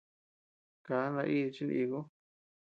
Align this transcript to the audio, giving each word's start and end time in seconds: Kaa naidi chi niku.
Kaa 0.85 1.05
naidi 1.13 1.53
chi 1.55 1.63
niku. 1.67 1.99